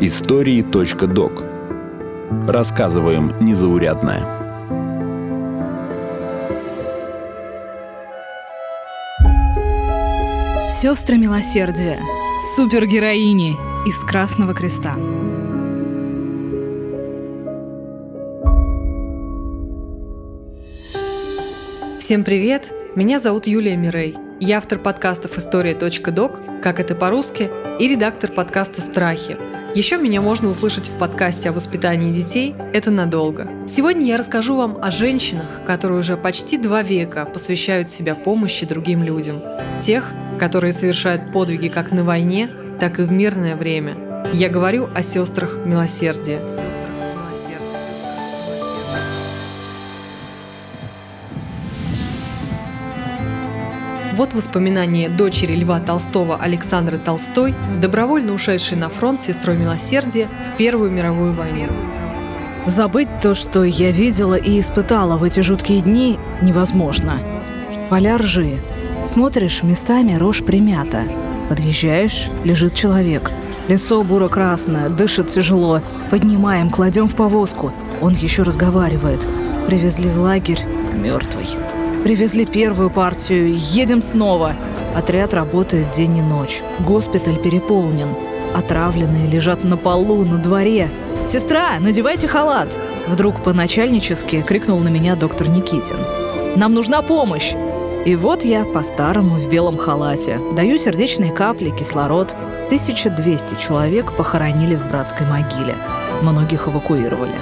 [0.00, 1.42] Истории.док
[2.48, 4.22] Рассказываем незаурядное.
[10.72, 12.00] Сестры милосердия.
[12.56, 13.56] Супергероини
[13.86, 14.94] из Красного Креста.
[21.98, 22.72] Всем привет!
[22.94, 24.16] Меня зовут Юлия Мирей.
[24.40, 29.36] Я автор подкастов «История.док», как это по-русски, и редактор подкаста «Страхи»,
[29.74, 33.46] еще меня можно услышать в подкасте о воспитании детей «Это надолго».
[33.68, 39.02] Сегодня я расскажу вам о женщинах, которые уже почти два века посвящают себя помощи другим
[39.02, 39.42] людям.
[39.80, 42.48] Тех, которые совершают подвиги как на войне,
[42.80, 43.98] так и в мирное время.
[44.32, 46.48] Я говорю о сестрах милосердия.
[46.48, 46.93] Сестрах
[54.16, 60.92] Вот воспоминания дочери Льва Толстого Александры Толстой, добровольно ушедшей на фронт сестрой милосердия в Первую
[60.92, 61.72] мировую войну.
[62.64, 67.18] Забыть то, что я видела и испытала в эти жуткие дни, невозможно.
[67.90, 68.58] Поля ржи.
[69.08, 71.02] Смотришь, местами рожь примята.
[71.48, 73.32] Подъезжаешь, лежит человек.
[73.66, 75.82] Лицо буро-красное, дышит тяжело.
[76.12, 77.72] Поднимаем, кладем в повозку.
[78.00, 79.26] Он еще разговаривает.
[79.66, 80.60] Привезли в лагерь
[80.94, 81.48] мертвый.
[82.04, 84.54] Привезли первую партию, едем снова.
[84.94, 86.62] Отряд работает день и ночь.
[86.80, 88.10] Госпиталь переполнен.
[88.54, 90.90] Отравленные лежат на полу, на дворе.
[91.26, 92.76] «Сестра, надевайте халат!»
[93.08, 95.96] Вдруг по-начальнически крикнул на меня доктор Никитин.
[96.56, 97.54] «Нам нужна помощь!»
[98.04, 100.38] И вот я по-старому в белом халате.
[100.54, 102.36] Даю сердечные капли, кислород.
[102.66, 105.76] 1200 человек похоронили в братской могиле.
[106.20, 107.34] Многих эвакуировали.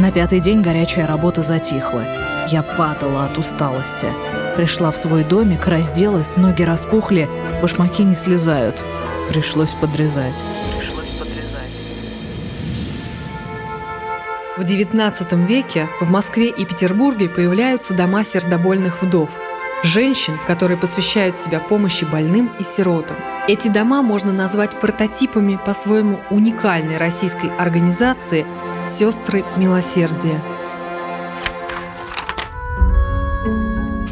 [0.00, 2.27] На пятый день горячая работа затихла.
[2.50, 4.10] Я падала от усталости.
[4.56, 7.28] Пришла в свой домик, разделась, ноги распухли,
[7.60, 8.82] башмаки не слезают.
[9.28, 10.42] Пришлось подрезать.
[14.56, 19.28] В XIX веке в Москве и Петербурге появляются дома сердобольных вдов–
[19.82, 23.16] женщин, которые посвящают себя помощи больным и сиротам.
[23.46, 28.46] Эти дома можно назвать прототипами по-своему уникальной российской организации
[28.88, 30.42] «Сестры милосердия».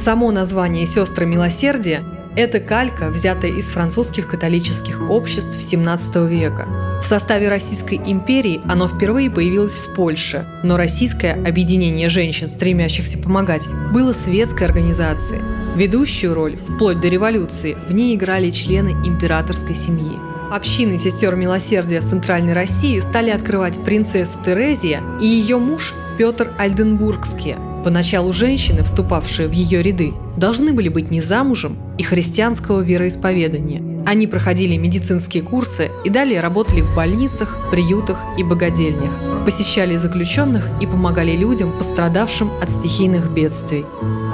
[0.06, 2.04] Само название «Сестры милосердия»–
[2.36, 6.68] это калька, взятая из французских католических обществ XVII века.
[7.02, 13.66] В составе Российской империи оно впервые появилось в Польше, но Российское объединение женщин, стремящихся помогать,
[13.92, 15.42] было светской организацией.
[15.74, 20.20] Ведущую роль, вплоть до революции, в ней играли члены императорской семьи.
[20.52, 27.56] Общины сестер милосердия в Центральной России стали открывать принцесса Терезия и ее муж Петр Альденбургский,
[27.86, 33.80] Поначалу женщины, вступавшие в ее ряды, должны были быть не замужем и христианского вероисповедания.
[34.06, 39.12] Они проходили медицинские курсы и далее работали в больницах, приютах и богадельнях,
[39.44, 43.84] посещали заключенных и помогали людям, пострадавшим от стихийных бедствий.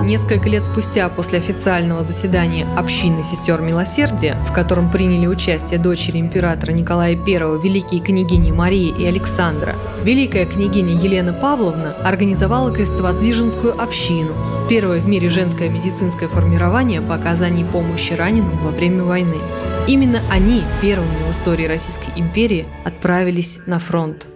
[0.02, 6.72] Несколько лет спустя после официального заседания общины сестер Милосердия, в котором приняли участие дочери императора
[6.72, 14.34] Николая I, великие княгини Мария и Александра, великая княгиня Елена Павловна организовала крестовоздвиженскую общину,
[14.68, 19.38] первое в мире женское медицинское формирование по оказанию помощи раненым во время войны.
[19.88, 24.28] Именно они первыми в истории Российской империи отправились на фронт.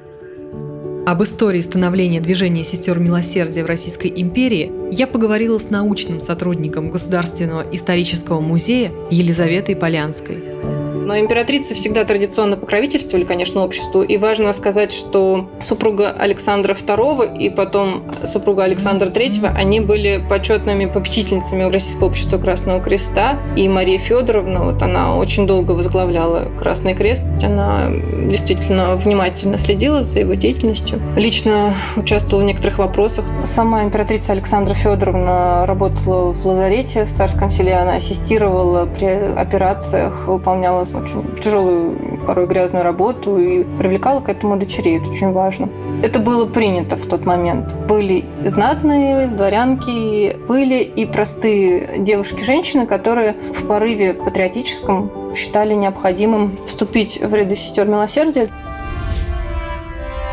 [1.06, 7.64] Об истории становления движения сестер милосердия в Российской империи я поговорила с научным сотрудником Государственного
[7.70, 10.75] исторического музея Елизаветой Полянской.
[11.06, 14.02] Но императрицы всегда традиционно покровительствовали, конечно, обществу.
[14.02, 20.86] И важно сказать, что супруга Александра II и потом супруга Александра III, они были почетными
[20.86, 23.38] попечительницами Российского общества Красного Креста.
[23.54, 27.22] И Мария Федоровна, вот она очень долго возглавляла Красный Крест.
[27.40, 27.88] Она
[28.28, 31.00] действительно внимательно следила за его деятельностью.
[31.14, 33.24] Лично участвовала в некоторых вопросах.
[33.44, 37.74] Сама императрица Александра Федоровна работала в лазарете в Царском селе.
[37.74, 44.98] Она ассистировала при операциях, выполняла очень тяжелую, порой грязную работу и привлекала к этому дочерей.
[44.98, 45.68] Это очень важно.
[46.02, 47.72] Это было принято в тот момент.
[47.86, 57.34] Были знатные дворянки, были и простые девушки-женщины, которые в порыве патриотическом считали необходимым вступить в
[57.34, 58.48] ряды сестер милосердия.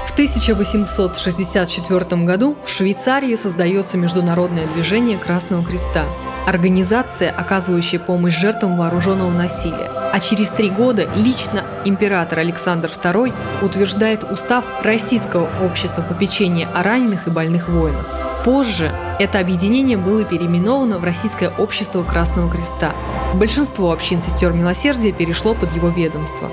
[0.07, 6.03] В 1864 году в Швейцарии создается международное движение Красного Креста–
[6.45, 9.89] организация, оказывающая помощь жертвам вооруженного насилия.
[10.11, 17.27] А через три года лично император Александр II утверждает устав Российского общества попечения о раненых
[17.27, 18.05] и больных воинах.
[18.43, 22.91] Позже это объединение было переименовано в Российское общество Красного Креста.
[23.33, 26.51] Большинство общин сестер милосердия перешло под его ведомство.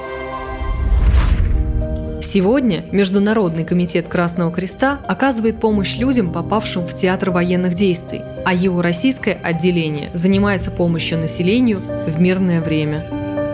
[2.33, 8.83] Сегодня Международный комитет Красного Креста оказывает помощь людям, попавшим в театр военных действий, а его
[8.83, 13.05] российское отделение занимается помощью населению в мирное время.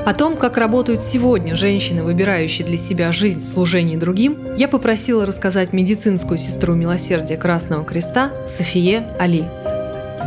[0.04, 5.24] О том, как работают сегодня женщины, выбирающие для себя жизнь в служении другим, я попросила
[5.24, 9.46] рассказать медицинскую сестру милосердия Красного Креста Софие Али.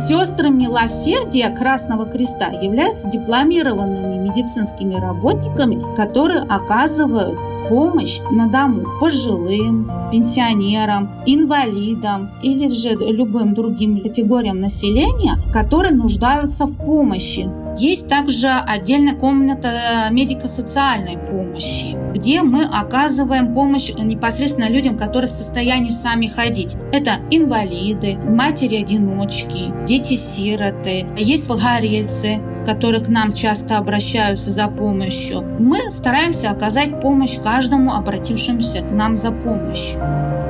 [0.08, 7.38] Сестры милосердия Красного Креста являются дипломированными медицинскими работниками, которые оказывают
[7.70, 16.76] помощь на дому пожилым, пенсионерам, инвалидам или же любым другим категориям населения, которые нуждаются в
[16.76, 17.48] помощи.
[17.78, 25.90] Есть также отдельная комната медико-социальной помощи, где мы оказываем помощь непосредственно людям, которые в состоянии
[25.90, 26.76] сами ходить.
[26.92, 35.42] Это инвалиды, матери-одиночки, дети-сироты, есть погорельцы, которые к нам часто обращаются за помощью.
[35.58, 40.00] Мы стараемся оказать помощь каждому обратившемуся к нам за помощью.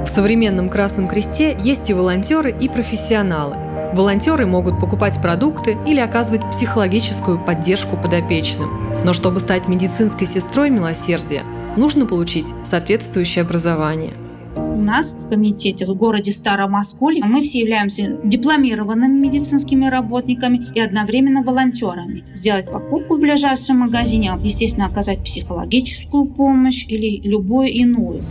[0.04, 3.56] В современном Красном Кресте есть и волонтеры, и профессионалы.
[3.92, 8.70] Волонтеры могут покупать продукты или оказывать психологическую поддержку подопечным.
[9.04, 11.42] Но чтобы стать медицинской сестрой милосердия,
[11.76, 14.12] нужно получить соответствующее образование–
[14.81, 21.43] у нас в комитете в городе Старомосколье мы все являемся дипломированными медицинскими работниками и одновременно
[21.43, 22.25] волонтерами.
[22.32, 28.23] Сделать покупку в ближайшем магазине, естественно, оказать психологическую помощь или любую иную.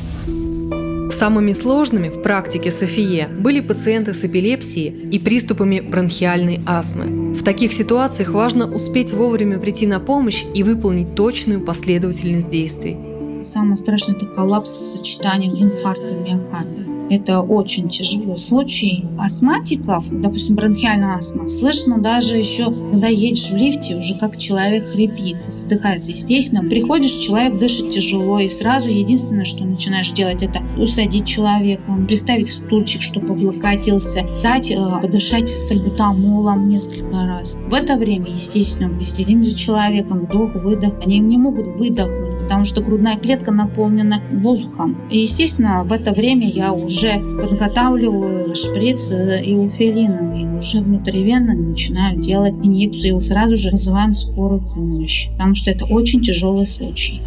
[1.12, 7.34] Самыми сложными в практике Софие были пациенты с эпилепсией и приступами бронхиальной астмы.
[7.34, 13.09] В таких ситуациях важно успеть вовремя прийти на помощь и выполнить точную последовательность действий.
[13.42, 16.90] Самое страшное– это коллапс с сочетанием инфаркта миокарда.
[17.10, 19.06] Это очень тяжелый случай.
[19.18, 25.38] Астматиков, допустим, бронхиальная астма, слышно даже еще, когда едешь в лифте, уже как человек хрипит,
[25.48, 26.12] задыхается.
[26.12, 32.50] Естественно, приходишь, человек дышит тяжело, и сразу единственное, что начинаешь делать, это усадить человека, приставить
[32.50, 37.58] стульчик, чтобы облокотился, дать э, подышать сальбутамолом несколько раз.
[37.70, 41.00] В это время, естественно, следим за человеком, вдох, выдох.
[41.04, 45.00] Они не могут выдохнуть потому что грудная клетка наполнена воздухом.
[45.12, 52.56] И, естественно, в это время я уже подготавливаю шприц иуфилином и уже внутривенно начинаю делать
[52.56, 57.22] инъекцию и сразу же называем скорую помощь, потому что это очень тяжелый случай.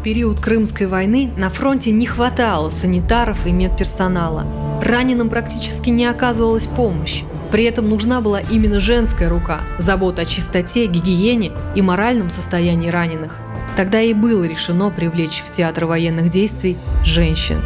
[0.00, 4.46] В период Крымской войны на фронте не хватало санитаров и медперсонала.
[4.82, 7.22] Раненым практически не оказывалась помощь.
[7.54, 13.38] При этом нужна была именно женская рука, забота о чистоте, гигиене и моральном состоянии раненых.
[13.76, 17.62] Тогда и было решено привлечь в театр военных действий женщин.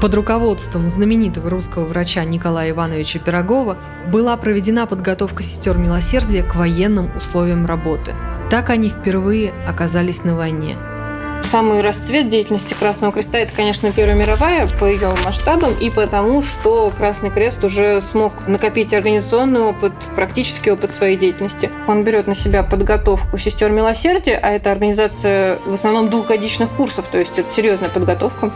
[0.00, 3.78] Под руководством знаменитого русского врача Николая Ивановича Пирогова
[4.12, 8.16] была проведена подготовка сестер милосердия к военным условиям работы.
[8.50, 10.76] Так они впервые оказались на войне–
[11.50, 16.92] Самый расцвет деятельности Красного Креста– это, конечно, Первая мировая по ее масштабам и потому, что
[16.96, 21.68] Красный Крест уже смог накопить организационный опыт, практический опыт своей деятельности.
[21.88, 27.18] Он берет на себя подготовку сестер милосердия, а это организация в основном двухгодичных курсов, то
[27.18, 28.52] есть это серьезная подготовка.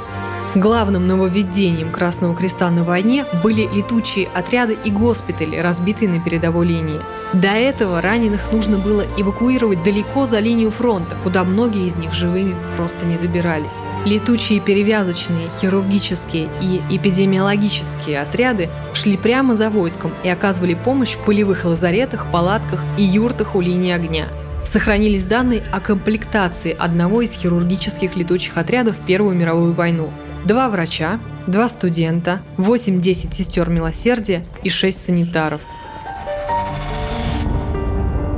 [0.54, 7.00] Главным нововведением Красного Креста на войне были летучие отряды и госпитали, разбитые на передовой линии.
[7.32, 12.54] До этого раненых нужно было эвакуировать далеко за линию фронта, куда многие из них живыми
[12.76, 13.82] просто не добирались.
[14.06, 21.64] Летучие перевязочные, хирургические и эпидемиологические отряды шли прямо за войском и оказывали помощь в полевых
[21.64, 24.28] лазаретах, палатках и юртах у линии огня.
[24.64, 30.12] Сохранились данные о комплектации одного из хирургических летучих отрядов в Первую мировую войну–
[30.44, 35.62] Два врача, два студента, 8-10 сестер милосердия и 6 санитаров.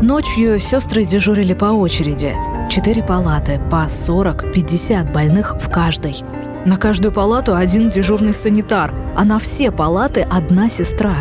[0.03, 2.33] Ночью сестры дежурили по очереди.
[2.71, 6.15] Четыре палаты, по 40-50 больных в каждой.
[6.65, 11.17] На каждую палату один дежурный санитар, а на все палаты одна сестра.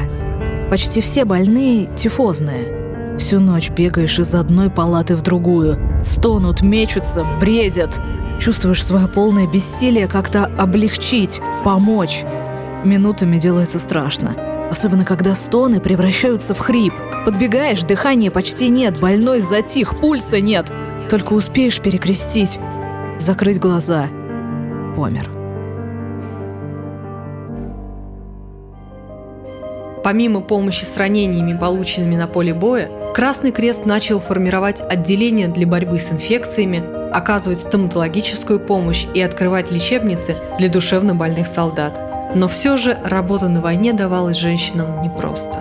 [0.70, 3.18] Почти все больные тифозные.
[3.18, 5.80] Всю ночь бегаешь из одной палаты в другую.
[6.06, 8.00] Стонут, мечутся, бредят.
[8.40, 12.24] Чувствуешь свое полное бессилие как-то облегчить, помочь.
[12.84, 14.70] Минутами делается страшно.
[14.70, 16.94] Особенно, когда стоны превращаются в хрип.
[17.26, 20.72] Подбегаешь, дыхания почти нет, больной затих, пульса нет.
[21.10, 22.60] Только успеешь перекрестить,
[23.18, 24.08] закрыть глаза.
[24.96, 25.45] Помер.
[30.06, 35.98] Помимо помощи с ранениями, полученными на поле боя, Красный Крест начал формировать отделения для борьбы
[35.98, 42.00] с инфекциями, оказывать стоматологическую помощь и открывать лечебницы для душевно больных солдат.
[42.36, 45.58] Но все же работа на войне давалась женщинам непросто.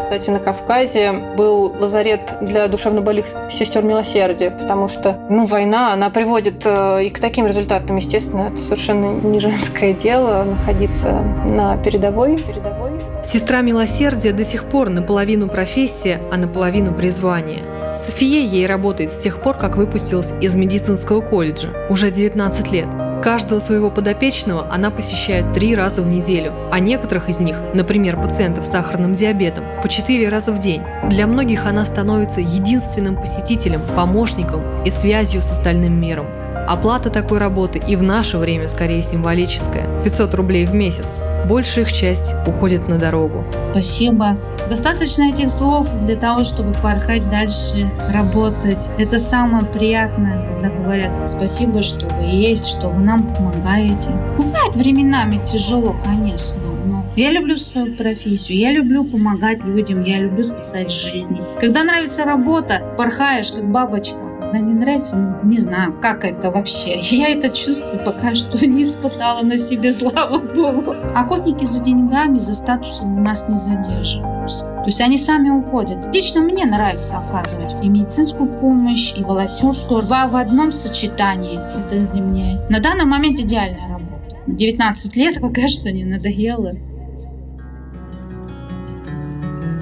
[0.00, 6.62] Кстати, на Кавказе был лазарет для душевнобольных сестер милосердия, потому что ну, война, она приводит
[6.64, 7.94] э, и к таким результатам.
[7.94, 12.38] Естественно, это совершенно не женское дело находиться на передовой.
[12.38, 12.77] передовой.
[13.22, 17.64] Сестра милосердия до сих пор наполовину профессия, а наполовину призвание.
[17.96, 22.86] София ей работает с тех пор, как выпустилась из медицинского колледжа, уже 19 лет.
[23.22, 28.64] Каждого своего подопечного она посещает три раза в неделю, а некоторых из них, например, пациентов
[28.64, 30.82] с сахарным диабетом, по четыре раза в день.
[31.10, 36.26] Для многих она становится единственным посетителем, помощником и связью с остальным миром.
[36.68, 41.22] Оплата такой работы и в наше время скорее символическая– 500 рублей в месяц.
[41.48, 43.42] Большая их часть уходит на дорогу.
[43.70, 44.36] Спасибо.
[44.68, 48.90] Достаточно этих слов для того, чтобы порхать дальше, работать.
[48.98, 54.10] Это самое приятное, когда говорят спасибо, что вы есть, что вы нам помогаете.
[54.36, 60.44] Бывает временами тяжело, конечно, но я люблю свою профессию, я люблю помогать людям, я люблю
[60.44, 61.40] спасать жизни.
[61.60, 64.18] Когда нравится работа, порхаешь как бабочка,
[64.48, 66.98] когда не нравится, не знаю, как это вообще.
[67.02, 70.94] Я это чувствую пока что не испытала на себе, слава богу.
[71.14, 74.64] Охотники за деньгами, за статусом у нас не задерживаются.
[74.64, 76.14] То есть они сами уходят.
[76.14, 80.00] Лично мне нравится оказывать и медицинскую помощь, и волонтерскую.
[80.02, 81.60] Два в одном сочетании.
[81.78, 84.36] Это для меня на данный момент идеальная работа.
[84.46, 86.72] 19 лет пока что не надоело.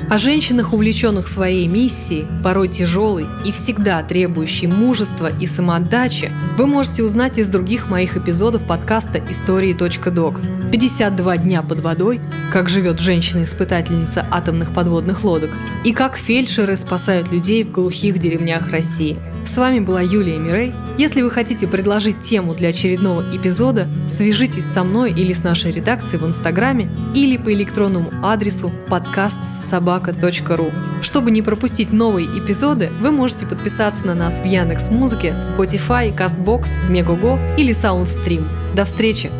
[0.08, 7.02] О женщинах, увлеченных своей миссией, порой тяжелой и всегда требующей мужества и самоотдачи, вы можете
[7.02, 10.40] узнать из других моих эпизодов подкаста «Истории.док».
[10.70, 12.20] 52 дня под водой,
[12.52, 15.50] как живет женщина-испытательница атомных подводных лодок,
[15.84, 19.18] и как фельдшеры спасают людей в глухих деревнях России.
[19.46, 20.74] С вами была Юлия Мирей.
[20.98, 26.20] Если вы хотите предложить тему для очередного эпизода, свяжитесь со мной или с нашей редакцией
[26.20, 30.72] в Инстаграме или по электронному адресу podcastsobaka.ru.
[31.00, 36.68] Чтобы не пропустить новые эпизоды, вы можете подписаться на нас в Яндекс Музыке, Spotify, CastBox,
[36.90, 38.44] Megogo или SoundStream.
[38.74, 39.30] До встречи!